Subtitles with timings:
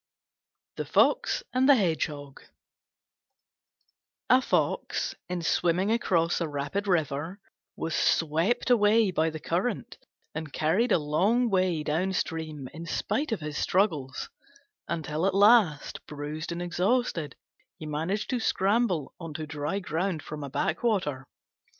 [0.77, 2.39] THE FOX AND THE HEDGEHOG
[4.31, 7.39] A Fox, in swimming across a rapid river,
[7.75, 9.99] was swept away by the current
[10.33, 14.31] and carried a long way downstream in spite of his struggles,
[14.87, 17.35] until at last, bruised and exhausted,
[17.77, 21.27] he managed to scramble on to dry ground from a backwater.